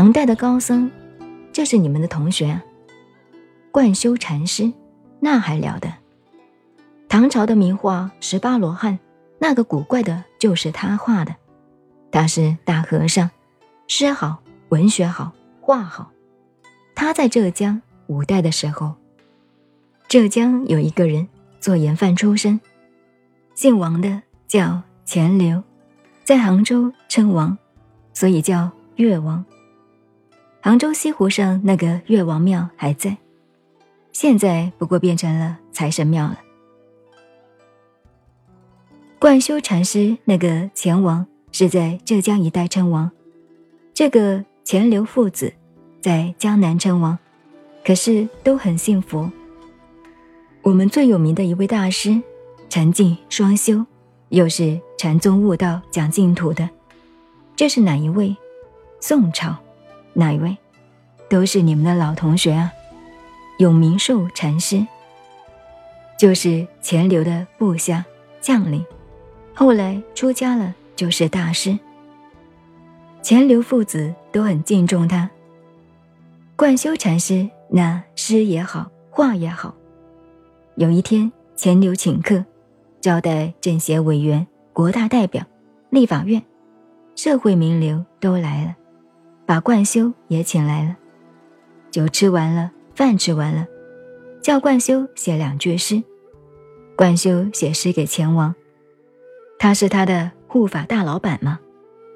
[0.00, 0.90] 唐代的高僧，
[1.52, 2.64] 这是你们的同学啊。
[3.70, 4.72] 贯修禅师，
[5.20, 5.92] 那还了得？
[7.06, 8.94] 唐朝的名画《十八罗汉》，
[9.38, 11.36] 那个古怪的，就是他画的。
[12.10, 13.28] 他是大和尚，
[13.88, 16.10] 诗好，文学好，画好。
[16.94, 18.94] 他在浙江五代的时候，
[20.08, 21.28] 浙江有一个人
[21.60, 22.58] 做盐贩出身，
[23.54, 25.62] 姓王的叫钱镠，
[26.24, 27.58] 在杭州称王，
[28.14, 29.44] 所以叫越王。
[30.62, 33.16] 杭州西湖上那个越王庙还在，
[34.12, 36.38] 现在不过变成了财神庙了。
[39.18, 43.10] 贯修禅师那个钱王是在浙江一带称王，
[43.94, 45.52] 这个钱镠父子
[46.00, 47.18] 在江南称王，
[47.82, 49.30] 可是都很幸福。
[50.62, 52.20] 我们最有名的一位大师，
[52.68, 53.84] 禅净双修，
[54.28, 56.68] 又是禅宗悟道讲净土的，
[57.56, 58.36] 这是哪一位？
[59.00, 59.56] 宋朝。
[60.14, 60.56] 哪一位？
[61.28, 62.72] 都是你们的老同学啊！
[63.58, 64.84] 永明寿禅师，
[66.18, 68.04] 就是钱镠的部下
[68.40, 68.84] 将领，
[69.54, 71.78] 后来出家了，就是大师。
[73.22, 75.30] 钱镠父子都很敬重他。
[76.56, 79.74] 贯修禅师那诗也好，画也好。
[80.74, 82.44] 有一天，钱镠请客，
[83.00, 85.44] 招待政协委员、国大代表、
[85.90, 86.42] 立法院、
[87.14, 88.74] 社会名流都来了。
[89.50, 90.96] 把冠修也请来了，
[91.90, 93.66] 酒吃完了，饭吃完了，
[94.40, 96.04] 叫冠修写两句诗。
[96.94, 98.54] 冠修写诗给钱王，
[99.58, 101.58] 他是他的护法大老板嘛，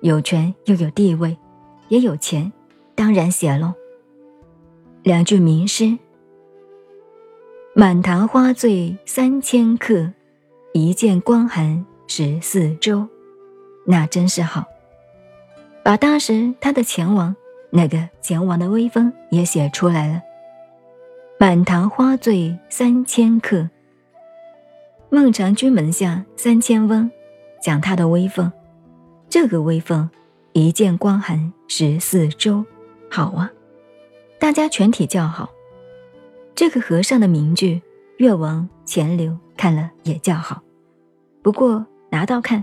[0.00, 1.38] 有权又有地位，
[1.86, 2.52] 也有钱，
[2.96, 3.74] 当然写喽。
[5.04, 5.96] 两句名诗：
[7.76, 10.10] 满堂花醉三千客，
[10.72, 13.06] 一见光寒十四州。
[13.86, 14.64] 那真是好。
[15.82, 17.34] 把当时他的前王
[17.70, 20.20] 那个前王的威风也写出来了。
[21.38, 23.70] 满堂花醉三千客，
[25.08, 27.10] 孟尝君门下三千翁，
[27.62, 28.52] 讲他的威风。
[29.30, 30.10] 这个威风，
[30.52, 32.64] 一见光寒十四州，
[33.10, 33.50] 好啊！
[34.38, 35.48] 大家全体叫好。
[36.54, 37.80] 这个和尚的名句，
[38.18, 40.62] 越王钱镠看了也叫好。
[41.42, 42.62] 不过拿到看，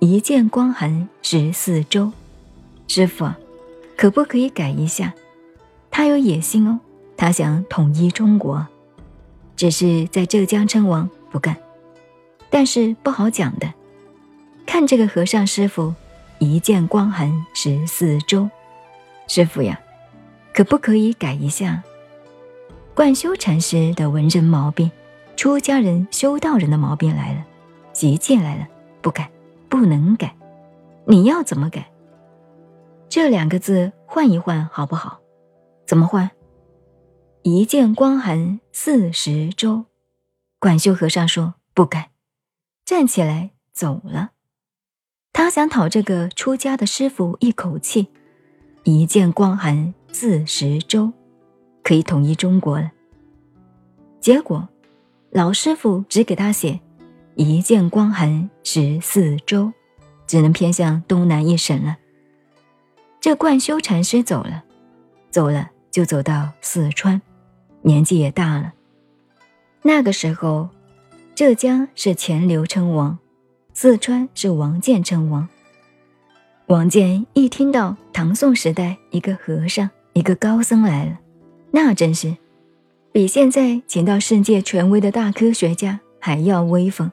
[0.00, 2.12] 一见光寒十四州。
[2.86, 3.30] 师傅，
[3.96, 5.12] 可不可以改一下？
[5.90, 6.78] 他有野心哦，
[7.16, 8.66] 他想统一中国，
[9.56, 11.56] 只是在浙江称王不干，
[12.50, 13.72] 但是不好讲的。
[14.66, 15.94] 看这个和尚师傅，
[16.38, 18.48] 一见光寒十四州。
[19.26, 19.80] 师傅呀，
[20.52, 21.82] 可不可以改一下？
[22.94, 24.90] 贯修禅师的文人毛病，
[25.36, 27.44] 出家人修道人的毛病来了，
[27.92, 28.66] 急进来了，
[29.00, 29.30] 不改，
[29.68, 30.34] 不能改，
[31.06, 31.86] 你要怎么改？
[33.08, 35.20] 这两个字换一换好不好？
[35.86, 36.30] 怎么换？
[37.42, 39.84] 一剑光寒四十州。
[40.58, 42.06] 管修和尚说不敢，
[42.84, 44.30] 站起来走了。
[45.32, 48.08] 他想讨这个出家的师傅一口气。
[48.84, 51.12] 一剑光寒四十州，
[51.82, 52.90] 可以统一中国了。
[54.20, 54.68] 结果，
[55.30, 56.80] 老师傅只给他写
[57.34, 59.72] 一剑光寒十四州，
[60.26, 61.96] 只能偏向东南一省了。
[63.20, 64.62] 这贯修禅师走了，
[65.30, 67.20] 走了就走到四川，
[67.82, 68.72] 年纪也大了。
[69.82, 70.68] 那个时候，
[71.34, 73.18] 浙江是钱镠称王，
[73.72, 75.48] 四川是王建称王。
[76.66, 81.18] 王建一听到唐宋时代一个和尚、一个高僧来了，
[81.72, 82.36] 那真是
[83.12, 87.10] 比现在请到世界权威的大科学家还要威风，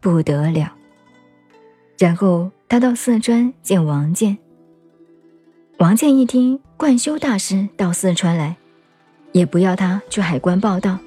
[0.00, 0.74] 不得了。
[1.98, 4.36] 然后他到四川见王建。
[5.78, 8.56] 王建一听贯修大师到四川来，
[9.32, 10.98] 也不要他去海关报道，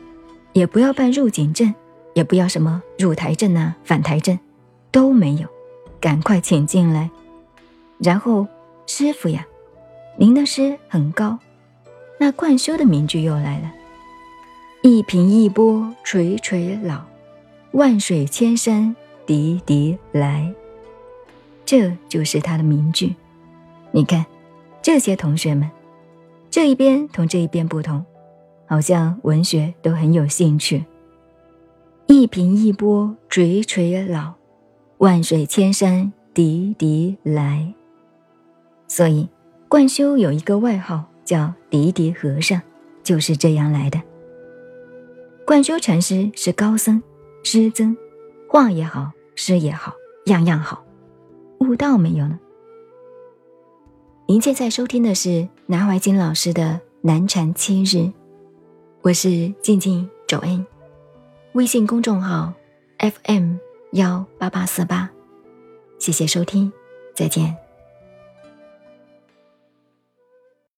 [0.52, 1.74] 也不要办入境证，
[2.14, 4.38] 也不要什么入台证啊、返台证，
[4.92, 5.48] 都没有，
[6.02, 7.10] 赶快请进来。
[7.98, 8.46] 然后
[8.86, 9.48] 师傅呀，
[10.18, 11.40] 您的诗很高，
[12.20, 13.72] 那贯修的名句又来了：
[14.84, 17.06] 一平一波垂垂老，
[17.72, 18.94] 万水千山
[19.26, 20.54] 滴滴来。
[21.66, 23.16] 这就是他的名句，
[23.92, 24.26] 你看。
[24.88, 25.70] 这些同学们，
[26.50, 28.06] 这一边同这一边不同，
[28.66, 30.86] 好像文学都很有兴趣。
[32.06, 34.34] 一平一波垂垂老，
[35.00, 37.74] 万水千山滴滴来。
[38.88, 39.28] 所以，
[39.68, 42.62] 贯修有一个外号叫“滴滴和尚”，
[43.04, 44.02] 就是这样来的。
[45.46, 47.04] 贯修禅师是高僧、
[47.44, 47.94] 师僧，
[48.48, 49.92] 画也好，诗也好，
[50.28, 50.82] 样样好。
[51.60, 52.40] 悟道没有呢？
[54.30, 58.12] 您现在收听的是南怀瑾老师的南禅七日，
[59.02, 60.68] 我是静静周恩，
[61.54, 62.52] 微信公众号
[62.98, 63.56] FM
[63.94, 65.10] 幺八八四八，
[65.98, 66.70] 谢谢收听，
[67.16, 67.56] 再见。